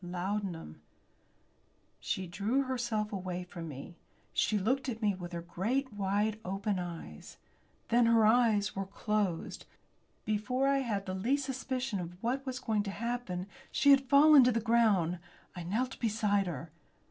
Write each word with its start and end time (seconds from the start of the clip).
"Laudanum!" 0.03 0.81
She 1.99 2.25
drew 2.25 2.63
herself 2.63 3.13
away 3.13 3.43
from 3.43 3.67
me. 3.67 3.97
She 4.33 4.57
looked 4.57 4.89
at 4.89 4.99
me 4.99 5.13
with 5.13 5.31
her 5.31 5.43
great 5.43 5.93
wide 5.93 6.39
open 6.43 6.79
eyes. 6.79 7.37
Then 7.89 8.07
her 8.07 8.25
eyes 8.25 8.75
were 8.75 8.87
closed. 8.87 9.67
Before 10.25 10.67
I 10.67 10.79
had 10.79 11.05
the 11.05 11.13
least 11.13 11.45
suspicion 11.45 11.99
of 11.99 12.17
what 12.23 12.43
was 12.47 12.57
going 12.59 12.81
to 12.81 12.89
happen 12.89 13.45
she 13.71 13.91
had 13.91 14.09
fallen 14.09 14.43
to 14.45 14.51
the 14.51 14.59
ground. 14.59 15.19
I 15.55 15.61
knelt 15.61 15.99
beside 15.99 16.47
her. 16.47 16.71